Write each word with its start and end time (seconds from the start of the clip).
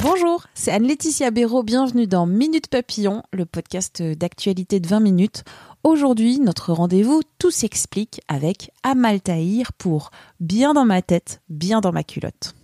Bonjour, 0.00 0.46
c'est 0.54 0.70
Anne-Laetitia 0.70 1.32
Béraud. 1.32 1.64
Bienvenue 1.64 2.06
dans 2.06 2.24
Minute 2.24 2.68
Papillon, 2.68 3.24
le 3.32 3.46
podcast 3.46 4.00
d'actualité 4.00 4.78
de 4.78 4.86
20 4.86 5.00
minutes. 5.00 5.42
Aujourd'hui, 5.82 6.38
notre 6.38 6.72
rendez-vous, 6.72 7.22
tout 7.40 7.50
s'explique 7.50 8.20
avec 8.28 8.70
Amal 8.84 9.20
Tahir 9.20 9.72
pour 9.72 10.12
Bien 10.38 10.72
dans 10.72 10.84
ma 10.84 11.02
tête, 11.02 11.40
bien 11.48 11.80
dans 11.80 11.90
ma 11.90 12.04
culotte. 12.04 12.54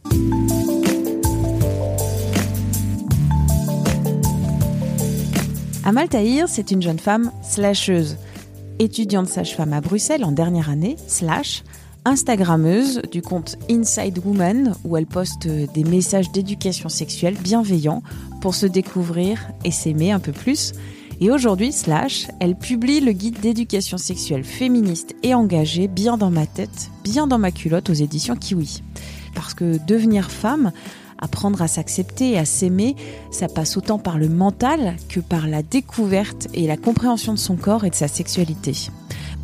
Amal 5.84 6.08
Tahir, 6.08 6.48
c'est 6.48 6.70
une 6.70 6.82
jeune 6.82 7.00
femme 7.00 7.32
slasheuse, 7.42 8.16
étudiante 8.78 9.28
sage-femme 9.28 9.72
à 9.72 9.80
Bruxelles 9.80 10.24
en 10.24 10.30
dernière 10.30 10.70
année, 10.70 10.94
slash, 11.08 11.64
Instagrammeuse 12.06 13.00
du 13.10 13.22
compte 13.22 13.56
Inside 13.70 14.20
Woman 14.24 14.74
où 14.84 14.96
elle 14.96 15.06
poste 15.06 15.48
des 15.48 15.84
messages 15.84 16.30
d'éducation 16.30 16.88
sexuelle 16.88 17.36
bienveillants 17.42 18.02
pour 18.40 18.54
se 18.54 18.66
découvrir 18.66 19.50
et 19.64 19.70
s'aimer 19.70 20.12
un 20.12 20.20
peu 20.20 20.32
plus. 20.32 20.72
Et 21.20 21.30
aujourd'hui, 21.30 21.72
Slash, 21.72 22.26
elle 22.40 22.56
publie 22.56 23.00
le 23.00 23.12
guide 23.12 23.40
d'éducation 23.40 23.96
sexuelle 23.96 24.44
féministe 24.44 25.14
et 25.22 25.34
engagée 25.34 25.88
Bien 25.88 26.18
dans 26.18 26.30
ma 26.30 26.46
tête, 26.46 26.90
bien 27.04 27.26
dans 27.26 27.38
ma 27.38 27.50
culotte 27.50 27.88
aux 27.88 27.94
éditions 27.94 28.36
Kiwi. 28.36 28.82
Parce 29.34 29.54
que 29.54 29.78
devenir 29.86 30.30
femme, 30.30 30.72
apprendre 31.18 31.62
à 31.62 31.68
s'accepter 31.68 32.32
et 32.32 32.38
à 32.38 32.44
s'aimer, 32.44 32.96
ça 33.30 33.48
passe 33.48 33.76
autant 33.76 33.98
par 33.98 34.18
le 34.18 34.28
mental 34.28 34.96
que 35.08 35.20
par 35.20 35.46
la 35.46 35.62
découverte 35.62 36.48
et 36.52 36.66
la 36.66 36.76
compréhension 36.76 37.32
de 37.32 37.38
son 37.38 37.56
corps 37.56 37.84
et 37.84 37.90
de 37.90 37.94
sa 37.94 38.08
sexualité. 38.08 38.90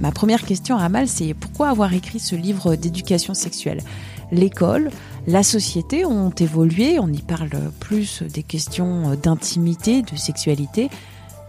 Ma 0.01 0.13
première 0.13 0.47
question 0.47 0.77
à 0.77 0.85
Amal, 0.85 1.09
c'est 1.09 1.35
pourquoi 1.35 1.69
avoir 1.69 1.93
écrit 1.93 2.21
ce 2.21 2.35
livre 2.35 2.75
d'éducation 2.75 3.35
sexuelle? 3.35 3.83
L'école, 4.33 4.91
la 5.27 5.43
société 5.43 6.07
ont 6.07 6.31
évolué, 6.31 6.99
on 6.99 7.09
y 7.09 7.21
parle 7.21 7.51
plus 7.81 8.23
des 8.23 8.43
questions 8.43 9.15
d'intimité, 9.23 10.01
de 10.01 10.17
sexualité, 10.17 10.89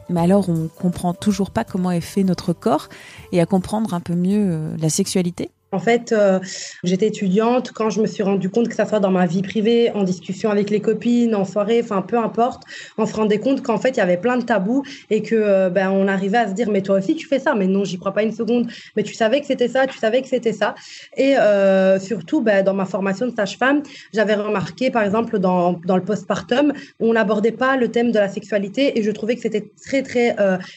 mais 0.09 0.19
alors 0.19 0.49
on 0.49 0.67
comprend 0.67 1.13
toujours 1.13 1.51
pas 1.51 1.63
comment 1.63 1.91
est 1.91 2.01
fait 2.01 2.23
notre 2.23 2.51
corps 2.51 2.89
et 3.31 3.39
à 3.39 3.45
comprendre 3.45 3.93
un 3.93 4.01
peu 4.01 4.15
mieux 4.15 4.75
la 4.77 4.89
sexualité? 4.89 5.51
En 5.71 5.79
fait, 5.79 6.11
euh, 6.11 6.39
j'étais 6.83 7.07
étudiante. 7.07 7.71
Quand 7.71 7.89
je 7.89 8.01
me 8.01 8.07
suis 8.07 8.23
rendu 8.23 8.49
compte 8.49 8.67
que 8.67 8.75
ça 8.75 8.85
soit 8.85 8.99
dans 8.99 9.11
ma 9.11 9.25
vie 9.25 9.41
privée, 9.41 9.89
en 9.91 10.03
discussion 10.03 10.49
avec 10.49 10.69
les 10.69 10.81
copines, 10.81 11.33
en 11.33 11.45
soirée, 11.45 11.79
enfin 11.81 12.01
peu 12.01 12.17
importe, 12.17 12.63
on 12.97 13.05
se 13.05 13.13
rendait 13.13 13.39
compte 13.39 13.61
qu'en 13.61 13.77
fait 13.77 13.91
il 13.91 13.97
y 13.97 14.01
avait 14.01 14.17
plein 14.17 14.37
de 14.37 14.43
tabous 14.43 14.83
et 15.09 15.21
que 15.21 15.35
euh, 15.35 15.69
ben 15.69 15.89
on 15.89 16.07
arrivait 16.07 16.39
à 16.39 16.47
se 16.49 16.53
dire 16.53 16.69
mais 16.69 16.81
toi 16.81 16.97
aussi 16.97 17.15
tu 17.15 17.27
fais 17.27 17.39
ça, 17.39 17.55
mais 17.55 17.67
non 17.67 17.85
j'y 17.85 17.97
crois 17.97 18.13
pas 18.13 18.23
une 18.23 18.33
seconde, 18.33 18.69
mais 18.97 19.03
tu 19.03 19.13
savais 19.13 19.39
que 19.39 19.47
c'était 19.47 19.69
ça, 19.69 19.87
tu 19.87 19.97
savais 19.97 20.21
que 20.21 20.27
c'était 20.27 20.53
ça. 20.53 20.75
Et 21.15 21.37
euh, 21.37 21.99
surtout 21.99 22.41
ben, 22.41 22.65
dans 22.65 22.73
ma 22.73 22.85
formation 22.85 23.25
de 23.25 23.33
sage-femme, 23.33 23.81
j'avais 24.13 24.35
remarqué 24.35 24.91
par 24.91 25.03
exemple 25.03 25.39
dans, 25.39 25.79
dans 25.85 25.95
le 25.95 26.03
postpartum 26.03 26.73
on 26.99 27.13
n'abordait 27.13 27.51
pas 27.51 27.77
le 27.77 27.89
thème 27.89 28.11
de 28.11 28.19
la 28.19 28.27
sexualité 28.27 28.99
et 28.99 29.03
je 29.03 29.11
trouvais 29.11 29.35
que 29.35 29.41
c'était 29.41 29.71
très 29.81 30.03
très 30.03 30.35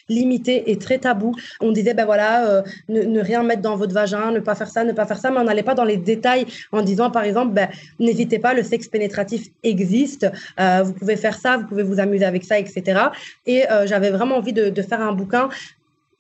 limité 0.09 0.71
et 0.71 0.79
très 0.79 0.99
tabou. 0.99 1.35
On 1.61 1.73
disait 1.73 1.95
ben 1.95 2.05
voilà 2.05 2.63
ne 2.89 3.21
rien 3.21 3.43
mettre 3.43 3.63
dans 3.63 3.77
votre 3.77 3.93
vagin, 3.93 4.31
ne 4.31 4.41
pas 4.41 4.55
faire 4.55 4.69
ça 4.69 4.84
ne 4.85 4.93
pas 4.93 5.07
faire 5.07 5.19
ça, 5.19 5.31
mais 5.31 5.39
on 5.39 5.45
n'allait 5.45 5.63
pas 5.63 5.75
dans 5.75 5.85
les 5.85 5.97
détails 5.97 6.47
en 6.73 6.83
disant, 6.83 7.11
par 7.11 7.25
exemple, 7.25 7.53
ben, 7.53 7.69
n'hésitez 7.99 8.39
pas, 8.39 8.55
le 8.55 8.63
sexe 8.63 8.89
pénétratif 8.89 9.49
existe, 9.63 10.31
euh, 10.61 10.83
vous 10.83 10.93
pouvez 10.93 11.17
faire 11.17 11.37
ça, 11.37 11.57
vous 11.57 11.67
pouvez 11.67 11.83
vous 11.83 12.01
amuser 12.01 12.25
avec 12.25 12.45
ça, 12.45 12.59
etc. 12.59 13.01
Et 13.47 13.71
euh, 13.71 13.87
j'avais 13.87 14.11
vraiment 14.11 14.37
envie 14.37 14.53
de, 14.53 14.83
faire 14.83 15.01
un 15.01 15.13
bouquin, 15.13 15.49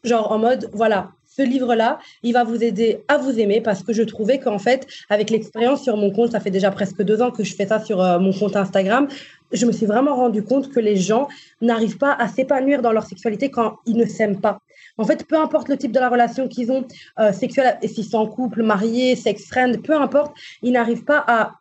genre 0.05 0.33
en 0.33 0.39
mode, 0.39 0.71
voilà, 0.73 1.11
ce 1.37 1.43
livre-là, 1.43 1.99
il 2.23 2.33
va 2.33 2.45
vous 2.45 2.63
aider 2.63 3.03
à 3.09 3.19
vous 3.19 3.39
aimer 3.39 3.61
parce 3.61 3.83
que 3.83 3.93
je 3.93 4.03
trouvais 4.03 4.39
qu'en 4.39 4.59
fait, 4.59 4.87
avec 5.11 5.31
l'expérience 5.31 5.83
sur 5.83 5.97
mon 5.97 6.11
compte, 6.13 6.33
ça 6.33 6.41
fait 6.41 6.51
déjà 6.51 6.71
presque 6.71 7.03
deux 7.03 7.21
ans 7.21 7.31
que 7.31 7.43
je 7.43 7.55
fais 7.55 7.67
ça 7.67 7.81
sur 7.81 8.01
euh, 8.01 8.19
mon 8.19 8.33
compte 8.33 8.57
Instagram, 8.57 9.09
je 9.53 9.67
me 9.67 9.73
suis 9.73 9.87
vraiment 9.87 10.17
rendu 10.17 10.43
compte 10.43 10.71
que 10.71 10.81
les 10.81 10.97
gens 10.97 11.29
n'arrivent 11.61 11.99
pas 11.99 12.13
à 12.13 12.29
s'épanouir 12.29 12.83
dans 12.83 12.93
leur 12.93 13.05
sexualité 13.05 13.51
quand 13.51 13.77
ils 13.87 13.97
ne 13.97 14.07
s'aiment 14.07 14.41
pas. 14.41 14.61
En 14.97 15.05
fait, 15.05 15.27
peu 15.27 15.37
importe 15.37 15.69
le 15.69 15.77
type 15.77 15.93
de 15.93 16.01
la 16.01 16.09
relation 16.09 16.49
qu'ils 16.49 16.71
ont, 16.71 16.87
euh, 17.19 17.33
sexuelle, 17.33 17.79
et 17.83 17.89
s'ils 17.89 18.05
sont 18.05 18.19
en 18.19 18.27
couple, 18.29 18.63
mariés, 18.63 19.17
sex 19.17 19.47
friend, 19.47 19.83
peu 19.83 19.95
importe, 19.95 20.37
ils 20.63 20.73
n'arrivent 20.73 21.05
pas 21.05 21.25
à, 21.27 21.53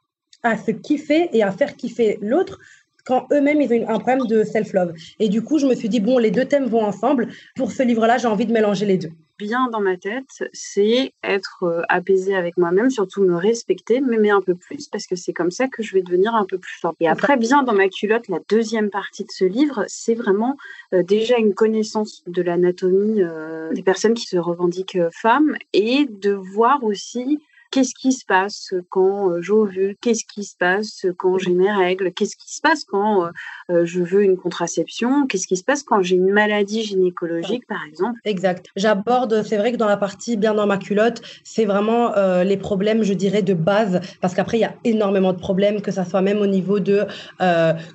à 0.43 0.57
se 0.57 0.71
kiffer 0.71 1.29
et 1.35 1.43
à 1.43 1.51
faire 1.51 1.75
kiffer 1.75 2.19
l'autre 2.21 2.59
quand 3.05 3.27
eux-mêmes 3.31 3.61
ils 3.61 3.73
ont 3.73 3.89
un 3.89 3.99
problème 3.99 4.25
de 4.27 4.43
self-love. 4.43 4.93
Et 5.19 5.29
du 5.29 5.41
coup, 5.41 5.59
je 5.59 5.65
me 5.65 5.75
suis 5.75 5.89
dit, 5.89 5.99
bon, 5.99 6.17
les 6.17 6.31
deux 6.31 6.45
thèmes 6.45 6.65
vont 6.65 6.83
ensemble. 6.83 7.27
Pour 7.55 7.71
ce 7.71 7.83
livre-là, 7.83 8.17
j'ai 8.17 8.27
envie 8.27 8.45
de 8.45 8.53
mélanger 8.53 8.85
les 8.85 8.97
deux. 8.97 9.11
bien 9.39 9.67
dans 9.71 9.81
ma 9.81 9.97
tête, 9.97 10.49
c'est 10.53 11.11
être 11.23 11.63
euh, 11.63 11.81
apaisé 11.89 12.35
avec 12.35 12.57
moi-même, 12.57 12.89
surtout 12.89 13.23
me 13.23 13.35
respecter, 13.35 13.99
m'aimer 13.99 14.29
un 14.29 14.41
peu 14.41 14.55
plus, 14.55 14.87
parce 14.87 15.05
que 15.05 15.15
c'est 15.15 15.33
comme 15.33 15.51
ça 15.51 15.67
que 15.67 15.83
je 15.83 15.93
vais 15.93 16.01
devenir 16.01 16.33
un 16.35 16.45
peu 16.45 16.57
plus 16.57 16.79
forte. 16.79 16.95
Et 17.01 17.07
après, 17.07 17.35
bien 17.35 17.63
dans 17.63 17.73
ma 17.73 17.89
culotte, 17.89 18.27
la 18.29 18.39
deuxième 18.47 18.89
partie 18.89 19.23
de 19.23 19.31
ce 19.31 19.43
livre, 19.43 19.83
c'est 19.87 20.15
vraiment 20.15 20.55
euh, 20.93 21.03
déjà 21.03 21.37
une 21.37 21.53
connaissance 21.53 22.23
de 22.27 22.41
l'anatomie 22.41 23.21
euh, 23.21 23.73
des 23.73 23.83
personnes 23.83 24.13
qui 24.13 24.27
se 24.27 24.37
revendiquent 24.37 24.99
femmes 25.11 25.57
et 25.73 26.05
de 26.09 26.31
voir 26.31 26.83
aussi 26.83 27.39
qu'est-ce 27.73 27.95
qui 27.99 28.11
se 28.11 28.23
passe 28.25 28.73
quand 28.89 29.31
euh, 29.31 29.41
j'ovule, 29.41 29.95
qu'est-ce 29.99 30.25
qui 30.31 30.43
se 30.43 30.55
passe 30.55 31.07
quand 31.17 31.39
j'ai 31.39 31.53
mes 31.53 31.71
règles, 31.71 32.13
qu'est-ce 32.13 32.35
qui 32.35 32.53
se 32.53 32.61
passe 32.61 32.83
quand 32.83 33.25
euh, 33.25 33.29
euh, 33.71 33.85
je 33.85 34.01
veux 34.01 34.23
une 34.23 34.37
contraception, 34.37 35.25
qu'est-ce 35.25 35.47
qui 35.47 35.57
se 35.57 35.63
passe 35.63 35.81
quand 35.81 36.03
j'ai 36.03 36.15
une 36.15 36.31
maladie 36.31 36.83
gynécologique, 36.83 37.65
par 37.67 37.79
exemple? 37.89 38.19
Exact. 38.25 38.67
J'aborde, 38.75 39.41
c'est 39.43 39.57
vrai 39.57 39.71
que 39.71 39.77
dans 39.77 39.87
la 39.87 39.97
partie 39.97 40.37
bien 40.37 40.53
dans 40.53 40.67
ma 40.67 40.77
culotte, 40.77 41.21
c'est 41.43 41.65
vraiment 41.65 42.13
les 42.43 42.57
problèmes, 42.57 43.03
je 43.03 43.13
dirais, 43.13 43.41
de 43.41 43.53
base, 43.53 43.99
parce 44.21 44.33
qu'après, 44.33 44.57
il 44.57 44.61
y 44.61 44.65
a 44.65 44.75
énormément 44.83 45.33
de 45.33 45.39
problèmes, 45.39 45.81
que 45.81 45.91
ça 45.91 46.05
soit 46.05 46.21
même 46.21 46.39
au 46.39 46.47
niveau 46.47 46.79
de 46.79 47.05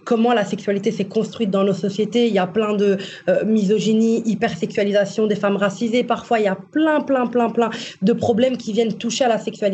comment 0.04 0.32
la 0.32 0.44
sexualité 0.44 0.90
s'est 0.90 1.04
construite 1.04 1.50
dans 1.50 1.64
nos 1.64 1.72
sociétés. 1.72 2.26
Il 2.26 2.34
y 2.34 2.38
a 2.38 2.46
plein 2.46 2.74
de 2.74 2.96
euh, 3.28 3.44
misogynie, 3.44 4.22
hypersexualisation 4.24 5.26
des 5.26 5.36
femmes 5.36 5.56
racisées. 5.56 6.04
Parfois, 6.04 6.40
il 6.40 6.44
y 6.44 6.48
a 6.48 6.56
plein, 6.56 7.00
plein, 7.00 7.26
plein, 7.26 7.50
plein 7.50 7.70
de 8.02 8.12
problèmes 8.12 8.56
qui 8.56 8.72
viennent 8.72 8.96
toucher 8.96 9.24
à 9.24 9.28
la 9.28 9.38
sexualité. 9.38 9.67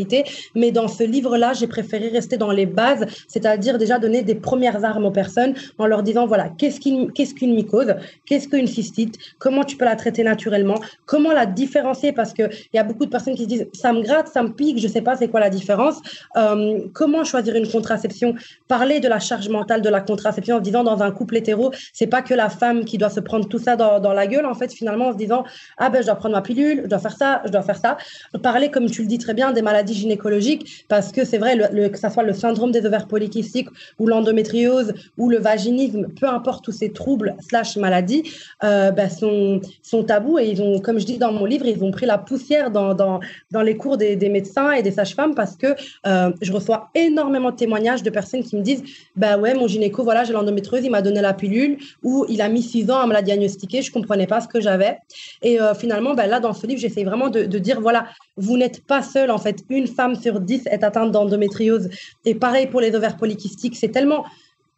Mais 0.55 0.71
dans 0.71 0.88
ce 0.88 1.05
livre-là, 1.05 1.53
j'ai 1.53 1.66
préféré 1.66 2.09
rester 2.09 2.37
dans 2.37 2.50
les 2.50 2.66
bases, 2.66 3.06
c'est-à-dire 3.28 3.78
déjà 3.78 3.99
donner 3.99 4.22
des 4.22 4.34
premières 4.34 4.84
armes 4.84 5.06
aux 5.06 5.10
personnes 5.10 5.55
en 5.78 5.87
leur 5.87 6.03
disant, 6.03 6.27
voilà, 6.27 6.49
qu'est-ce 6.59 6.81
qu'une 6.81 7.12
qu'est-ce 7.12 7.34
qu'une 7.34 7.55
mycose, 7.55 7.94
qu'est-ce 8.27 8.49
qu'une 8.49 8.66
cystite, 8.66 9.19
comment 9.38 9.65
tu 9.65 9.77
peux 9.77 9.84
la 9.84 9.97
traiter 9.97 10.22
naturellement, 10.22 10.81
comment 11.06 11.33
la 11.33 11.47
différencier, 11.47 12.12
parce 12.12 12.33
qu'il 12.33 12.50
y 12.72 12.78
a 12.78 12.84
beaucoup 12.84 13.04
de 13.04 13.10
personnes 13.10 13.34
qui 13.34 13.44
se 13.44 13.49
disent, 13.49 13.66
ça 13.72 13.93
me 13.93 14.03
gratte, 14.03 14.28
ça 14.28 14.43
me 14.43 14.53
pique, 14.53 14.78
je 14.78 14.88
sais 14.88 15.03
pas 15.03 15.16
c'est 15.16 15.28
quoi 15.28 15.41
la 15.41 15.50
différence. 15.50 15.97
Euh, 16.37 16.81
comment 16.93 17.25
choisir 17.25 17.54
une 17.56 17.69
contraception? 17.69 18.34
Parler 18.69 19.00
de 19.00 19.09
la 19.09 19.19
charge 19.19 19.49
mentale 19.49 19.83
de 19.83 19.88
la 19.88 20.00
contraception 20.00 20.56
en 20.56 20.59
se 20.59 20.65
disant, 20.65 20.84
dans 20.84 21.03
un 21.03 21.10
couple 21.10 21.37
hétéro, 21.37 21.72
c'est 21.93 22.06
pas 22.06 22.22
que 22.22 22.34
la 22.34 22.49
femme 22.49 22.84
qui 22.84 22.99
doit 22.99 23.10
se 23.10 23.21
prendre 23.21 23.49
tout 23.49 23.59
ça 23.59 23.77
dans, 23.77 24.00
dans 24.00 24.12
la 24.12 24.27
gueule, 24.27 24.47
en 24.47 24.54
fait, 24.54 24.72
finalement, 24.72 25.09
en 25.09 25.12
se 25.12 25.19
disant, 25.19 25.44
ah 25.78 25.91
ben, 25.91 26.00
je 26.00 26.06
dois 26.06 26.16
prendre 26.16 26.34
ma 26.34 26.43
pilule, 26.43 26.81
je 26.84 26.88
dois 26.88 26.99
faire 26.99 27.16
ça, 27.16 27.43
je 27.44 27.50
dois 27.50 27.62
faire 27.62 27.77
ça. 27.77 27.97
Parler, 28.43 28.71
comme 28.71 28.91
tu 28.91 29.03
le 29.03 29.09
dis 29.09 29.19
très 29.19 29.34
bien, 29.34 29.53
des 29.53 29.62
maladies 29.62 29.84
gynécologiques, 29.93 30.84
parce 30.89 31.12
que 31.12 31.25
c'est 31.25 31.39
vrai, 31.39 31.59
que 31.91 31.98
ça 31.98 32.10
soit 32.10 32.22
le 32.22 32.33
syndrome 32.33 32.72
des 32.72 32.86
ovaires 32.86 33.07
polykystiques 33.07 33.69
ou 33.98 34.07
l'endométriose 34.07 34.95
ou 35.19 35.28
le 35.28 35.39
vaginisme, 35.39 36.09
peu 36.19 36.28
importe 36.28 36.65
tous 36.65 36.72
ces 36.72 36.91
troubles 36.92 37.36
slash 37.41 37.77
maladies, 37.77 38.22
euh, 38.63 38.91
ben, 38.91 39.10
sont, 39.10 39.60
sont 39.83 40.04
tabous. 40.04 40.39
Et 40.39 40.47
ils 40.47 40.63
ont, 40.63 40.81
comme 40.81 40.98
je 40.98 41.07
dis 41.07 41.19
dans 41.19 41.33
mon 41.33 41.45
livre, 41.45 41.66
ils 41.66 41.83
ont 41.84 41.91
pris 41.91 42.07
la 42.07 42.19
poussière 42.19 42.71
dans, 42.71 42.95
dans, 42.95 43.21
dans 43.51 43.63
les 43.63 43.77
cours 43.77 43.97
des, 43.97 44.16
des 44.16 44.28
médecins 44.28 44.72
et 44.72 44.83
des 44.83 44.91
sages-femmes 44.91 45.34
parce 45.34 45.57
que 45.57 45.75
euh, 46.07 46.31
je 46.41 46.53
reçois 46.53 46.91
énormément 46.95 47.51
de 47.51 47.57
témoignages 47.57 48.03
de 48.03 48.10
personnes 48.10 48.42
qui 48.42 48.57
me 48.57 48.63
disent 48.63 48.83
bah 49.16 49.39
ouais 49.39 49.54
mon 49.54 49.66
gynéco 49.66 50.03
voilà 50.03 50.25
j'ai 50.25 50.33
l'endométriose 50.33 50.84
il 50.84 50.91
m'a 50.91 51.03
donné 51.03 51.21
la 51.21 51.34
pilule 51.34 51.78
ou 52.03 52.25
il 52.28 52.41
a 52.41 52.48
mis 52.48 52.63
six 52.63 52.91
ans 52.91 52.98
à 52.98 53.07
me 53.07 53.13
la 53.13 53.22
diagnostiquer 53.22 53.83
je 53.83 53.92
comprenais 53.92 54.27
pas 54.27 54.41
ce 54.41 54.48
que 54.48 54.60
j'avais. 54.60 54.98
Et 55.42 55.60
euh, 55.60 55.75
finalement 55.75 56.15
bah, 56.15 56.27
là 56.27 56.41
dans 56.41 56.53
ce 56.53 56.66
livre 56.66 56.81
j'essaie 56.81 57.04
vraiment 57.04 57.28
de, 57.28 57.45
de 57.45 57.59
dire 57.59 57.81
voilà 57.81 58.07
vous 58.36 58.57
n'êtes 58.57 58.84
pas 58.84 59.03
seul 59.03 59.31
en 59.31 59.39
fait 59.39 59.65
une 59.74 59.86
femme 59.86 60.15
sur 60.15 60.41
dix 60.41 60.66
est 60.66 60.82
atteinte 60.82 61.12
d'endométriose. 61.12 61.88
Et 62.24 62.34
pareil 62.34 62.66
pour 62.66 62.80
les 62.80 62.94
ovaires 62.94 63.16
polykystiques. 63.16 63.76
C'est 63.76 63.91
tellement 63.91 64.24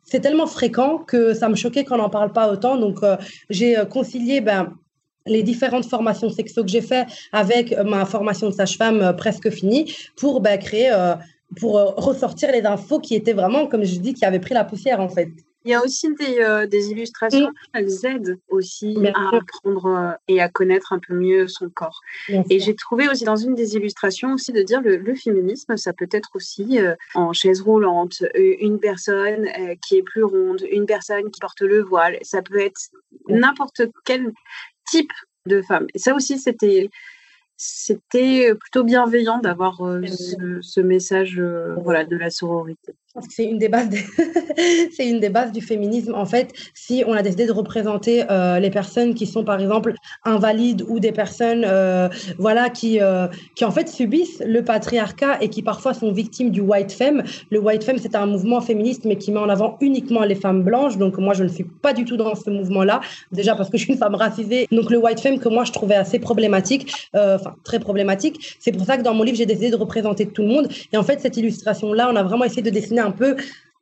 c'est 0.03 0.21
tellement 0.21 0.47
fréquent 0.47 0.99
que 0.99 1.35
ça 1.35 1.49
me 1.49 1.57
choquait 1.57 1.85
qu'on 1.85 1.97
n'en 1.97 2.11
parle 2.11 2.33
pas 2.33 2.51
autant. 2.51 2.77
Donc 2.77 3.03
euh, 3.03 3.17
j'ai 3.51 3.77
euh, 3.79 3.85
concilié 3.85 4.41
ben 4.41 4.73
les 5.27 5.43
différentes 5.43 5.87
formations 5.87 6.31
sexo 6.31 6.63
que 6.63 6.71
j'ai 6.71 6.81
fait 6.81 7.05
avec 7.33 7.77
ma 7.85 8.05
formation 8.05 8.49
de 8.49 8.55
sage-femme 8.55 9.13
presque 9.17 9.51
finie 9.51 9.93
pour 10.17 10.41
bah, 10.41 10.57
créer, 10.57 10.89
pour 11.61 11.73
ressortir 11.97 12.53
les 12.53 12.65
infos 12.65 13.01
qui 13.01 13.17
étaient 13.17 13.33
vraiment, 13.33 13.67
comme 13.67 13.83
je 13.83 13.99
dis, 13.99 14.15
qui 14.15 14.25
avaient 14.25 14.39
pris 14.39 14.55
la 14.55 14.63
poussière 14.63 15.01
en 15.01 15.09
fait. 15.09 15.31
Il 15.67 15.71
y 15.71 15.75
a 15.75 15.83
aussi 15.83 16.15
des, 16.15 16.39
euh, 16.39 16.69
des 16.69 16.93
illustrations, 16.93 17.51
elles 17.75 18.07
aident 18.07 18.39
aussi 18.49 18.97
à 19.13 19.37
apprendre 19.37 19.87
euh, 19.87 20.13
et 20.29 20.41
à 20.41 20.49
connaître 20.49 20.93
un 20.93 21.01
peu 21.01 21.13
mieux 21.13 21.49
son 21.49 21.69
corps. 21.69 22.03
et 22.29 22.61
j'ai 22.61 22.77
trouvé 22.77 23.09
aussi 23.09 23.25
dans 23.25 23.35
une 23.35 23.57
des 23.57 23.75
illustrations 23.75 24.33
aussi 24.35 24.53
de 24.53 24.63
dire 24.63 24.81
le, 24.81 24.97
le 24.97 25.15
féminisme, 25.17 25.77
ça 25.77 25.93
peut 25.93 26.09
être 26.13 26.31
aussi 26.35 26.79
euh, 26.79 26.95
en 27.17 27.33
chaise 27.33 27.63
roulante, 27.63 28.23
une 28.37 28.79
personne 28.79 29.49
qui 29.85 29.97
est 29.97 30.05
plus 30.05 30.23
ronde, 30.23 30.63
une 30.71 30.87
personne 30.87 31.33
qui 31.33 31.41
porte 31.41 31.63
le 31.63 31.83
voile, 31.83 32.17
ça 32.23 32.43
peut 32.43 32.61
être 32.61 32.81
n'importe 33.27 33.83
quel 34.05 34.33
type 34.89 35.13
de 35.47 35.63
femme. 35.63 35.89
Et 35.95 35.99
ça 35.99 36.15
aussi, 36.15 36.39
c'était 36.39 36.91
c'était 37.57 38.55
plutôt 38.55 38.85
bienveillant 38.85 39.39
d'avoir 39.39 39.79
ce, 39.79 40.61
ce, 40.61 40.81
message 40.81 41.41
voilà, 41.83 42.05
de 42.05 42.17
la 42.17 42.31
sororité 42.31 42.95
c'est 43.29 43.45
une 43.45 43.59
des 43.59 43.69
bases, 43.69 43.89
c'est 44.97 45.09
une 45.09 45.21
des 45.21 45.29
bases 45.29 45.53
du 45.53 45.61
féminisme. 45.61 46.15
En 46.15 46.27
fait, 46.27 46.53
si 46.75 47.05
on 47.07 47.13
a 47.13 47.23
décidé 47.23 47.47
de 47.47 47.53
représenter 47.53 48.25
euh, 48.31 48.59
les 48.59 48.71
personnes 48.71 49.15
qui 49.15 49.27
sont 49.27 49.45
par 49.45 49.61
exemple 49.61 49.95
invalides 50.25 50.85
ou 50.89 51.01
des 51.01 51.13
personnes, 51.13 51.65
euh, 51.67 52.09
voilà, 52.39 52.71
qui 52.71 53.01
euh, 53.01 53.29
qui 53.55 53.65
en 53.65 53.71
fait 53.71 53.89
subissent 53.89 54.43
le 54.45 54.63
patriarcat 54.63 55.39
et 55.41 55.49
qui 55.49 55.63
parfois 55.63 55.95
sont 55.95 56.13
victimes 56.13 56.51
du 56.51 56.61
white 56.61 56.93
femme. 56.93 57.23
Le 57.51 57.59
white 57.61 57.85
femme, 57.85 57.99
c'est 57.99 58.15
un 58.15 58.27
mouvement 58.27 58.61
féministe, 58.61 59.05
mais 59.05 59.17
qui 59.17 59.33
met 59.33 59.39
en 59.39 59.49
avant 59.49 59.77
uniquement 59.81 60.23
les 60.25 60.35
femmes 60.35 60.63
blanches. 60.63 60.97
Donc 60.97 61.19
moi, 61.19 61.35
je 61.35 61.45
ne 61.45 61.49
suis 61.49 61.65
pas 61.65 61.93
du 61.93 62.05
tout 62.05 62.17
dans 62.17 62.35
ce 62.35 62.51
mouvement-là. 62.51 63.01
Déjà 63.33 63.55
parce 63.55 63.71
que 63.71 63.79
je 63.79 63.85
suis 63.85 63.93
une 63.93 63.99
femme 63.99 64.15
racisée. 64.15 64.67
Donc 64.71 64.91
le 64.91 64.99
white 64.99 65.21
femme 65.21 65.39
que 65.39 65.49
moi 65.49 65.65
je 65.65 65.73
trouvais 65.73 65.95
assez 65.95 66.19
problématique, 66.19 66.93
enfin 67.15 67.55
très 67.65 67.79
problématique. 67.79 68.57
C'est 68.61 68.73
pour 68.73 68.87
ça 68.87 68.97
que 68.97 69.03
dans 69.03 69.15
mon 69.15 69.23
livre, 69.23 69.37
j'ai 69.37 69.47
décidé 69.47 69.71
de 69.71 69.77
représenter 69.77 70.27
tout 70.27 70.43
le 70.43 70.49
monde. 70.49 70.69
Et 70.93 70.97
en 70.97 71.03
fait, 71.03 71.21
cette 71.21 71.37
illustration-là, 71.37 72.11
on 72.13 72.17
a 72.17 72.23
vraiment 72.23 72.45
essayé 72.45 72.63
de 72.63 72.71
dessiner 72.71 73.01
un 73.07 73.13
peu 73.13 73.37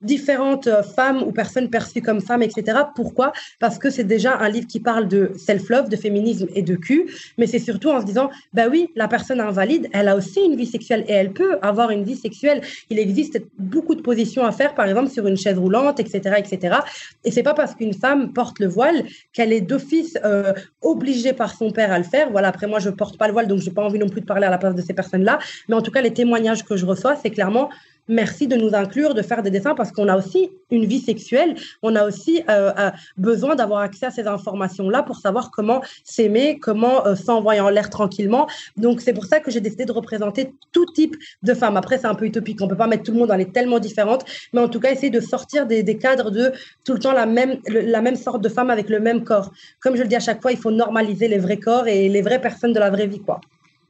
différentes 0.04 0.66
euh, 0.66 0.82
femmes 0.82 1.22
ou 1.22 1.32
personnes 1.32 1.70
perçues 1.70 2.02
comme 2.02 2.20
femmes, 2.20 2.42
etc. 2.42 2.78
Pourquoi? 2.94 3.32
Parce 3.58 3.78
que 3.78 3.90
c'est 3.90 4.04
déjà 4.04 4.36
un 4.36 4.48
livre 4.48 4.66
qui 4.66 4.80
parle 4.80 5.08
de 5.08 5.32
self-love, 5.36 5.88
de 5.88 5.96
féminisme 5.96 6.46
et 6.54 6.62
de 6.62 6.76
cul, 6.76 7.06
mais 7.38 7.46
c'est 7.46 7.58
surtout 7.58 7.90
en 7.90 8.00
se 8.00 8.06
disant, 8.06 8.30
bah 8.52 8.64
oui, 8.70 8.90
la 8.94 9.08
personne 9.08 9.40
invalide, 9.40 9.88
elle 9.92 10.08
a 10.08 10.16
aussi 10.16 10.40
une 10.40 10.56
vie 10.56 10.66
sexuelle 10.66 11.04
et 11.08 11.12
elle 11.12 11.32
peut 11.32 11.58
avoir 11.62 11.90
une 11.90 12.04
vie 12.04 12.16
sexuelle. 12.16 12.60
Il 12.90 12.98
existe 12.98 13.40
beaucoup 13.58 13.94
de 13.94 14.02
positions 14.02 14.44
à 14.44 14.52
faire, 14.52 14.74
par 14.74 14.86
exemple 14.86 15.08
sur 15.08 15.26
une 15.26 15.36
chaise 15.36 15.58
roulante, 15.58 15.98
etc., 16.00 16.36
etc. 16.38 16.76
Et 17.24 17.30
c'est 17.30 17.42
pas 17.42 17.54
parce 17.54 17.74
qu'une 17.74 17.94
femme 17.94 18.32
porte 18.32 18.60
le 18.60 18.66
voile 18.66 19.04
qu'elle 19.32 19.52
est 19.52 19.62
d'office 19.62 20.18
euh, 20.24 20.52
obligée 20.82 21.32
par 21.32 21.54
son 21.54 21.70
père 21.70 21.90
à 21.92 21.98
le 21.98 22.04
faire. 22.04 22.30
Voilà. 22.30 22.48
Après 22.48 22.66
moi, 22.66 22.78
je 22.78 22.90
porte 22.90 23.16
pas 23.16 23.26
le 23.26 23.32
voile, 23.32 23.48
donc 23.48 23.60
j'ai 23.60 23.70
pas 23.70 23.82
envie 23.82 23.98
non 23.98 24.08
plus 24.08 24.20
de 24.20 24.26
parler 24.26 24.46
à 24.46 24.50
la 24.50 24.58
place 24.58 24.74
de 24.74 24.82
ces 24.82 24.92
personnes-là. 24.92 25.38
Mais 25.68 25.74
en 25.74 25.82
tout 25.82 25.90
cas, 25.90 26.02
les 26.02 26.12
témoignages 26.12 26.64
que 26.64 26.76
je 26.76 26.84
reçois, 26.84 27.16
c'est 27.16 27.30
clairement 27.30 27.70
merci 28.08 28.46
de 28.46 28.56
nous 28.56 28.74
inclure, 28.74 29.14
de 29.14 29.22
faire 29.22 29.42
des 29.42 29.50
dessins 29.50 29.74
parce 29.74 29.92
qu'on 29.92 30.08
a 30.08 30.16
aussi 30.16 30.50
une 30.70 30.84
vie 30.84 31.00
sexuelle, 31.00 31.54
on 31.82 31.94
a 31.96 32.04
aussi 32.04 32.42
euh, 32.48 32.72
euh, 32.78 32.90
besoin 33.16 33.54
d'avoir 33.54 33.80
accès 33.80 34.06
à 34.06 34.10
ces 34.10 34.26
informations-là 34.26 35.02
pour 35.02 35.16
savoir 35.16 35.50
comment 35.50 35.82
s'aimer, 36.04 36.58
comment 36.58 37.06
euh, 37.06 37.14
s'envoyer 37.14 37.60
en 37.60 37.70
l'air 37.70 37.90
tranquillement. 37.90 38.46
Donc 38.76 39.00
c'est 39.00 39.12
pour 39.12 39.24
ça 39.24 39.40
que 39.40 39.50
j'ai 39.50 39.60
décidé 39.60 39.84
de 39.84 39.92
représenter 39.92 40.52
tout 40.72 40.86
type 40.86 41.16
de 41.42 41.54
femmes. 41.54 41.76
Après 41.76 41.98
c'est 41.98 42.06
un 42.06 42.14
peu 42.14 42.26
utopique, 42.26 42.60
on 42.60 42.68
peut 42.68 42.76
pas 42.76 42.86
mettre 42.86 43.04
tout 43.04 43.12
le 43.12 43.18
monde, 43.18 43.28
dans 43.28 43.36
les 43.36 43.50
tellement 43.50 43.78
différentes, 43.78 44.24
mais 44.52 44.60
en 44.60 44.68
tout 44.68 44.80
cas 44.80 44.90
essayer 44.90 45.10
de 45.10 45.20
sortir 45.20 45.66
des, 45.66 45.82
des 45.82 45.96
cadres 45.96 46.30
de 46.30 46.52
tout 46.84 46.92
le 46.92 46.98
temps 46.98 47.12
la 47.12 47.26
même, 47.26 47.58
la 47.68 48.00
même 48.00 48.16
sorte 48.16 48.42
de 48.42 48.48
femme 48.48 48.70
avec 48.70 48.88
le 48.88 49.00
même 49.00 49.24
corps. 49.24 49.52
Comme 49.80 49.96
je 49.96 50.02
le 50.02 50.08
dis 50.08 50.16
à 50.16 50.20
chaque 50.20 50.42
fois, 50.42 50.52
il 50.52 50.58
faut 50.58 50.70
normaliser 50.70 51.28
les 51.28 51.38
vrais 51.38 51.58
corps 51.58 51.86
et 51.88 52.08
les 52.08 52.22
vraies 52.22 52.40
personnes 52.40 52.72
de 52.72 52.80
la 52.80 52.90
vraie 52.90 53.06
vie, 53.06 53.20
quoi. 53.20 53.40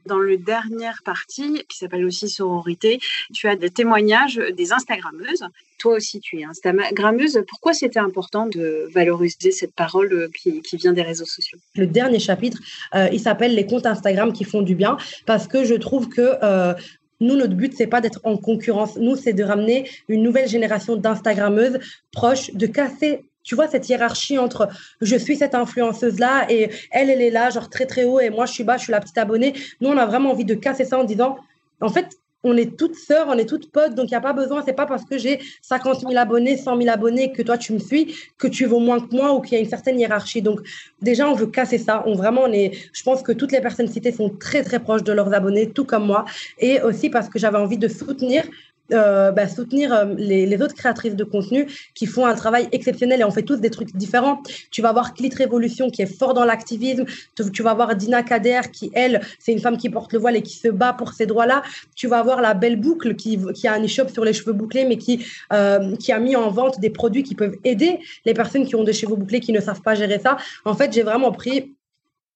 Dans 0.05 0.19
le 0.19 0.37
dernière 0.37 1.01
partie, 1.03 1.63
qui 1.67 1.77
s'appelle 1.77 2.05
aussi 2.05 2.29
sororité, 2.29 2.99
tu 3.33 3.47
as 3.47 3.55
des 3.55 3.69
témoignages 3.69 4.35
des 4.35 4.71
Instagrammeuses. 4.71 5.45
Toi 5.79 5.95
aussi, 5.95 6.19
tu 6.19 6.39
es 6.39 6.45
Instagrammeuse. 6.45 7.43
Pourquoi 7.47 7.73
c'était 7.73 7.99
important 7.99 8.45
de 8.47 8.87
valoriser 8.93 9.51
cette 9.51 9.73
parole 9.73 10.13
euh, 10.13 10.29
qui, 10.33 10.61
vient 10.77 10.93
des 10.93 11.01
réseaux 11.01 11.25
sociaux? 11.25 11.57
Le 11.75 11.87
dernier 11.87 12.19
chapitre, 12.19 12.59
euh, 12.93 13.09
il 13.11 13.19
s'appelle 13.19 13.55
les 13.55 13.65
comptes 13.65 13.85
Instagram 13.85 14.31
qui 14.31 14.43
font 14.43 14.61
du 14.61 14.75
bien, 14.75 14.97
parce 15.25 15.47
que 15.47 15.65
je 15.65 15.73
trouve 15.73 16.07
que 16.07 16.37
euh, 16.43 16.73
nous, 17.19 17.35
notre 17.35 17.55
but, 17.55 17.73
c'est 17.75 17.87
pas 17.87 18.01
d'être 18.01 18.19
en 18.23 18.37
concurrence. 18.37 18.97
Nous, 18.97 19.15
c'est 19.15 19.33
de 19.33 19.43
ramener 19.43 19.89
une 20.07 20.21
nouvelle 20.21 20.47
génération 20.47 20.95
d'Instagrammeuses 20.95 21.79
proches, 22.11 22.51
de 22.53 22.67
casser 22.67 23.25
tu 23.45 23.55
vois, 23.55 23.67
cette 23.69 23.87
hiérarchie 23.87 24.37
entre 24.37 24.67
je 24.99 25.15
suis 25.15 25.37
cette 25.37 25.55
influenceuse-là 25.55 26.47
et 26.49 26.69
elle, 26.91 27.09
elle 27.09 27.21
est 27.21 27.29
là, 27.29 27.49
genre 27.49 27.69
très, 27.69 27.85
très 27.85 28.03
haut 28.03 28.19
et 28.19 28.29
moi, 28.29 28.45
je 28.45 28.51
suis 28.51 28.65
bas, 28.65 28.75
je 28.75 28.83
suis 28.83 28.91
la 28.91 28.99
petite 28.99 29.17
abonnée. 29.17 29.53
Nous, 29.79 29.89
on 29.89 29.97
a 29.97 30.05
vraiment 30.05 30.31
envie 30.31 30.45
de 30.45 30.55
casser 30.55 30.83
ça 30.83 30.99
en 30.99 31.05
disant, 31.05 31.37
en 31.79 31.89
fait, 31.89 32.17
on 32.45 32.55
est 32.55 32.77
toutes 32.77 32.95
sœurs, 32.95 33.25
on 33.27 33.37
est 33.37 33.49
toutes 33.49 33.71
potes, 33.71 33.95
donc 33.95 34.05
il 34.05 34.13
n'y 34.13 34.17
a 34.17 34.21
pas 34.21 34.33
besoin, 34.33 34.61
c'est 34.63 34.73
pas 34.73 34.85
parce 34.85 35.03
que 35.03 35.17
j'ai 35.17 35.39
50 35.63 36.01
000 36.01 36.15
abonnés, 36.15 36.57
100 36.57 36.77
000 36.77 36.89
abonnés 36.89 37.31
que 37.31 37.41
toi 37.41 37.57
tu 37.57 37.73
me 37.73 37.79
suis, 37.79 38.15
que 38.37 38.47
tu 38.47 38.65
vaux 38.65 38.79
moins 38.79 38.99
que 38.99 39.15
moi 39.15 39.33
ou 39.33 39.41
qu'il 39.41 39.53
y 39.53 39.57
a 39.57 39.63
une 39.63 39.69
certaine 39.69 39.99
hiérarchie. 39.99 40.43
Donc 40.43 40.61
déjà, 41.01 41.27
on 41.27 41.33
veut 41.33 41.47
casser 41.47 41.79
ça. 41.79 42.03
On 42.05 42.13
vraiment, 42.13 42.43
on 42.43 42.51
je 42.51 43.03
pense 43.03 43.23
que 43.23 43.31
toutes 43.31 43.51
les 43.51 43.61
personnes 43.61 43.87
citées 43.87 44.11
sont 44.11 44.29
très 44.29 44.63
très 44.63 44.79
proches 44.79 45.03
de 45.03 45.11
leurs 45.11 45.33
abonnés, 45.33 45.71
tout 45.71 45.85
comme 45.85 46.05
moi. 46.05 46.25
Et 46.59 46.81
aussi 46.81 47.09
parce 47.09 47.29
que 47.29 47.39
j'avais 47.39 47.57
envie 47.57 47.79
de 47.79 47.87
soutenir 47.87 48.43
euh, 48.93 49.31
bah, 49.31 49.47
soutenir 49.47 49.93
euh, 49.93 50.13
les, 50.17 50.61
autres 50.61 50.75
créatrices 50.75 51.15
de 51.15 51.23
contenu 51.23 51.67
qui 51.93 52.05
font 52.05 52.25
un 52.25 52.35
travail 52.35 52.67
exceptionnel 52.71 53.21
et 53.21 53.23
on 53.23 53.31
fait 53.31 53.43
tous 53.43 53.57
des 53.57 53.69
trucs 53.69 53.95
différents. 53.95 54.41
Tu 54.71 54.81
vas 54.81 54.93
voir 54.93 55.13
Clit 55.13 55.31
Révolution 55.35 55.89
qui 55.89 56.01
est 56.01 56.17
fort 56.17 56.33
dans 56.33 56.45
l'activisme. 56.45 57.05
Tu, 57.35 57.51
tu, 57.51 57.63
vas 57.63 57.73
voir 57.73 57.95
Dina 57.95 58.23
Kader 58.23 58.61
qui, 58.71 58.91
elle, 58.93 59.21
c'est 59.39 59.51
une 59.51 59.59
femme 59.59 59.77
qui 59.77 59.89
porte 59.89 60.13
le 60.13 60.19
voile 60.19 60.35
et 60.35 60.41
qui 60.41 60.57
se 60.57 60.67
bat 60.67 60.93
pour 60.93 61.13
ces 61.13 61.25
droits-là. 61.25 61.63
Tu 61.95 62.07
vas 62.07 62.21
voir 62.23 62.41
la 62.41 62.53
Belle 62.53 62.79
Boucle 62.79 63.15
qui, 63.15 63.39
qui 63.53 63.67
a 63.67 63.73
un 63.73 63.83
e-shop 63.83 64.09
sur 64.09 64.23
les 64.23 64.33
cheveux 64.33 64.53
bouclés 64.53 64.85
mais 64.85 64.97
qui, 64.97 65.25
euh, 65.51 65.95
qui 65.97 66.11
a 66.11 66.19
mis 66.19 66.35
en 66.35 66.49
vente 66.49 66.79
des 66.79 66.89
produits 66.89 67.23
qui 67.23 67.35
peuvent 67.35 67.57
aider 67.63 67.99
les 68.25 68.33
personnes 68.33 68.65
qui 68.65 68.75
ont 68.75 68.83
des 68.83 68.93
cheveux 68.93 69.15
bouclés 69.15 69.39
qui 69.39 69.51
ne 69.51 69.61
savent 69.61 69.81
pas 69.81 69.95
gérer 69.95 70.19
ça. 70.19 70.37
En 70.63 70.73
fait, 70.75 70.93
j'ai 70.93 71.03
vraiment 71.03 71.31
pris 71.31 71.74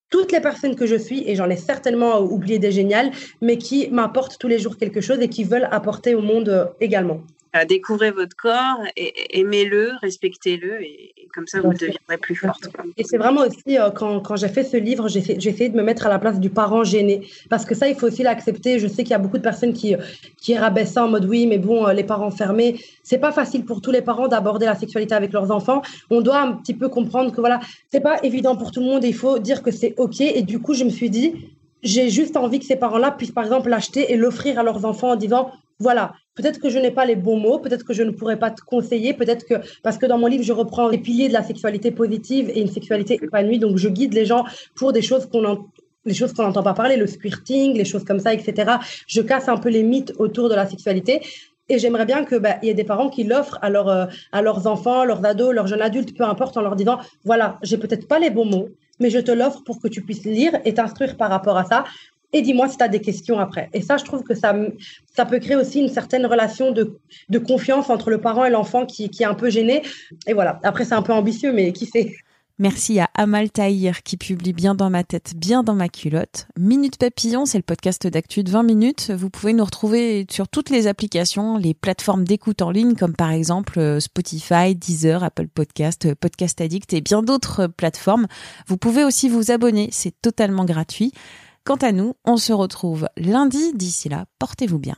toutes 0.10 0.32
les 0.32 0.42
personnes 0.42 0.76
que 0.76 0.86
je 0.86 0.96
suis, 0.96 1.24
et 1.30 1.36
j'en 1.36 1.50
ai 1.50 1.56
certainement 1.56 2.20
oublié 2.20 2.60
des 2.60 2.72
géniales, 2.72 3.12
mais 3.42 3.58
qui 3.58 3.90
m'apportent 3.90 4.38
tous 4.40 4.48
les 4.48 4.60
jours 4.60 4.78
quelque 4.78 5.02
chose 5.02 5.20
et 5.20 5.30
qui 5.30 5.44
veulent 5.44 5.68
apporter 5.72 6.16
au 6.16 6.22
monde 6.22 6.50
euh, 6.50 6.66
également. 6.80 7.22
Découvrez 7.68 8.12
votre 8.12 8.36
corps, 8.36 8.78
aimez-le, 8.96 9.94
respectez-le, 10.02 10.84
et, 10.84 11.14
comme 11.34 11.48
ça, 11.48 11.62
vous 11.62 11.74
deviendrez 11.74 12.18
plus 12.22 12.36
forte. 12.36 12.70
Et 12.98 13.04
c'est 13.04 13.18
vraiment 13.18 13.42
aussi, 13.42 13.78
euh, 13.78 13.90
quand, 13.92 14.20
quand 14.20 14.36
j'ai 14.36 14.48
fait 14.50 14.64
ce 14.64 14.78
livre, 14.78 15.08
j'ai 15.08 15.20
essayé 15.32 15.70
de 15.70 15.76
me 15.76 15.84
mettre 15.84 16.06
à 16.06 16.10
la 16.10 16.20
place 16.20 16.40
du 16.40 16.50
parent 16.50 16.84
gêné. 16.84 17.28
Parce 17.50 17.66
que 17.66 17.76
ça, 17.76 17.88
il 17.88 17.96
faut 17.96 18.08
aussi 18.08 18.24
l'accepter. 18.24 18.80
Je 18.80 18.88
sais 18.88 19.04
qu'il 19.04 19.12
y 19.12 19.16
a 19.16 19.20
beaucoup 19.20 19.38
de 19.38 19.44
personnes 19.44 19.74
qui, 19.74 19.96
qui 20.38 20.58
rabaissent 20.58 20.94
ça 20.94 21.06
en 21.06 21.10
mode 21.10 21.26
oui, 21.26 21.48
mais 21.48 21.58
bon, 21.58 21.88
euh, 21.88 21.94
les 21.94 22.04
parents 22.04 22.32
fermés. 22.32 22.80
C'est 23.04 23.18
pas 23.18 23.32
facile 23.32 23.66
pour 23.66 23.82
tous 23.82 23.92
les 23.92 24.02
parents 24.02 24.28
d'aborder 24.28 24.66
la 24.66 24.76
sexualité 24.76 25.16
avec 25.16 25.34
leurs 25.34 25.52
enfants. 25.52 25.82
On 26.10 26.22
doit 26.22 26.42
un 26.42 26.54
petit 26.54 26.74
peu 26.74 26.90
comprendre 26.90 27.32
que 27.32 27.40
voilà, 27.40 27.60
c'est 27.92 28.02
pas 28.02 28.18
évident 28.24 28.56
pour 28.56 28.72
tout 28.72 28.80
le 28.80 28.86
monde 28.86 29.04
et 29.04 29.08
il 29.08 29.16
faut 29.16 29.40
dire 29.40 29.64
que 29.64 29.72
c'est 29.72 29.94
OK. 29.98 30.22
Et 30.22 30.42
du 30.42 30.60
coup, 30.60 30.74
je 30.74 30.84
me 30.84 30.90
suis 30.90 31.10
dit, 31.10 31.34
j'ai 31.84 32.10
juste 32.10 32.38
envie 32.38 32.60
que 32.60 32.66
ces 32.66 32.76
parents-là 32.76 33.12
puissent, 33.12 33.32
par 33.32 33.44
exemple, 33.44 33.70
l'acheter 33.70 34.12
et 34.12 34.18
l'offrir 34.18 34.60
à 34.60 34.64
leurs 34.64 34.86
enfants 34.86 35.12
en 35.12 35.16
disant 35.16 35.52
voilà, 35.80 36.14
peut-être 36.36 36.60
que 36.60 36.70
je 36.70 36.78
n'ai 36.78 36.92
pas 36.92 37.06
les 37.06 37.16
bons 37.16 37.40
mots, 37.40 37.60
peut-être 37.60 37.86
que 37.86 37.94
je 37.94 38.04
ne 38.04 38.12
pourrais 38.12 38.38
pas 38.38 38.52
te 38.52 38.62
conseiller, 38.62 39.14
peut-être 39.14 39.46
que, 39.46 39.56
parce 39.82 39.98
que 39.98 40.06
dans 40.06 40.18
mon 40.18 40.28
livre, 40.28 40.44
je 40.44 40.54
reprends 40.54 40.90
les 40.90 40.98
piliers 40.98 41.30
de 41.30 41.34
la 41.34 41.44
sexualité 41.44 41.92
positive 41.92 42.50
et 42.54 42.60
une 42.60 42.68
sexualité 42.68 43.20
épanouie, 43.22 43.60
donc 43.60 43.78
je 43.78 43.88
guide 43.88 44.14
les 44.14 44.26
gens 44.26 44.44
pour 44.76 44.92
des 44.92 45.02
choses 45.02 45.26
qu'on 45.26 45.66
les 46.06 46.14
choses 46.14 46.34
qu'on 46.34 46.44
n'entend 46.44 46.64
pas 46.64 46.74
parler, 46.74 46.96
le 46.96 47.08
squirting, 47.08 47.76
les 47.76 47.86
choses 47.86 48.04
comme 48.04 48.20
ça, 48.20 48.34
etc. 48.34 48.72
Je 49.06 49.22
casse 49.22 49.50
un 49.50 49.58
peu 49.58 49.70
les 49.70 49.84
mythes 49.84 50.14
autour 50.18 50.50
de 50.50 50.56
la 50.56 50.66
sexualité. 50.66 51.22
Et 51.68 51.78
j'aimerais 51.78 52.06
bien 52.06 52.26
qu'il 52.26 52.40
bah, 52.40 52.56
y 52.64 52.70
ait 52.70 52.74
des 52.74 52.84
parents 52.84 53.10
qui 53.10 53.24
l'offrent 53.26 53.60
à, 53.62 53.70
leur, 53.70 53.90
euh, 53.90 54.06
à 54.32 54.42
leurs 54.42 54.66
enfants, 54.66 55.04
leurs 55.04 55.24
ados, 55.24 55.54
leurs 55.54 55.68
jeunes 55.68 55.84
adultes, 55.84 56.18
peu 56.18 56.24
importe, 56.24 56.58
en 56.58 56.62
leur 56.62 56.76
disant, 56.76 56.98
voilà, 57.26 57.60
j'ai 57.62 57.78
peut-être 57.78 58.08
pas 58.08 58.18
les 58.18 58.32
bons 58.32 58.46
mots, 58.46 58.70
mais 59.00 59.12
je 59.12 59.20
te 59.20 59.32
l'offre 59.32 59.64
pour 59.64 59.80
que 59.80 59.88
tu 59.88 60.02
puisses 60.02 60.26
lire 60.26 60.54
et 60.66 60.74
t'instruire 60.74 61.16
par 61.16 61.30
rapport 61.30 61.58
à 61.58 61.66
ça 61.66 61.84
et 62.34 62.42
dis-moi 62.42 62.68
si 62.68 62.78
tu 62.78 62.84
as 62.84 62.88
des 62.88 63.02
questions 63.02 63.40
après. 63.40 63.70
Et 63.74 63.82
ça, 63.82 63.98
je 63.98 64.06
trouve 64.06 64.24
que 64.24 64.36
ça, 64.36 64.56
ça 65.16 65.26
peut 65.26 65.40
créer 65.40 65.56
aussi 65.56 65.80
une 65.80 65.90
certaine 65.90 66.26
relation 66.26 66.72
de, 66.72 67.00
de 67.30 67.40
confiance 67.40 67.90
entre 67.90 68.10
le 68.10 68.20
parent 68.20 68.46
et 68.46 68.50
l'enfant 68.50 68.86
qui, 68.86 69.10
est 69.20 69.26
un 69.26 69.34
peu 69.34 69.50
gêné. 69.50 69.82
Et 70.28 70.34
voilà, 70.34 70.60
après, 70.64 70.86
c'est 70.86 70.96
un 70.96 71.02
peu 71.02 71.14
ambitieux, 71.14 71.52
mais 71.52 71.74
qui 71.74 71.86
sait? 71.86 72.16
Merci 72.62 73.00
à 73.00 73.10
Amal 73.14 73.50
Tahir 73.50 74.04
qui 74.04 74.18
publie 74.18 74.52
Bien 74.52 74.76
dans 74.76 74.90
ma 74.90 75.06
tête, 75.06 75.32
bien 75.34 75.64
dans 75.64 75.76
ma 75.76 75.88
culotte. 75.88 76.48
Minute 76.60 76.98
Papillon, 76.98 77.46
c'est 77.46 77.58
le 77.58 77.64
podcast 77.64 78.06
d'actu 78.06 78.44
de 78.44 78.52
20 78.52 78.64
minutes. 78.64 79.12
Vous 79.12 79.30
pouvez 79.30 79.54
nous 79.54 79.64
retrouver 79.64 80.28
sur 80.30 80.50
toutes 80.50 80.70
les 80.70 80.86
applications, 80.88 81.56
les 81.56 81.74
plateformes 81.74 82.26
d'écoute 82.26 82.62
en 82.62 82.70
ligne 82.70 82.96
comme 82.96 83.16
par 83.16 83.32
exemple 83.32 83.80
euh, 83.80 84.02
Spotify, 84.02 84.76
Deezer, 84.76 85.24
Apple 85.24 85.48
Podcast, 85.48 86.08
euh, 86.08 86.16
Podcast 86.20 86.60
Addict 86.60 86.92
et 86.92 87.00
bien 87.00 87.24
d'autres 87.24 87.68
plateformes. 87.68 88.28
Vous 88.68 88.76
pouvez 88.76 89.06
aussi 89.06 89.30
vous 89.30 89.52
abonner, 89.52 89.88
c'est 89.94 90.20
totalement 90.22 90.66
gratuit. 90.66 91.14
Quant 91.64 91.76
à 91.76 91.92
nous, 91.92 92.14
on 92.26 92.38
se 92.38 92.54
retrouve 92.54 93.08
lundi. 93.18 93.74
D'ici 93.74 94.10
là, 94.10 94.26
portez-vous 94.40 94.80
bien. 94.80 94.96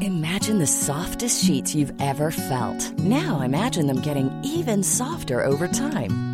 Imagine 0.00 0.58
the 0.58 0.66
softest 0.66 1.42
sheets 1.42 1.74
you've 1.74 1.92
ever 2.00 2.30
felt. 2.30 2.98
Now 2.98 3.40
imagine 3.40 3.86
them 3.86 4.02
getting 4.02 4.30
even 4.44 4.82
softer 4.82 5.42
over 5.42 5.66
time. 5.68 6.33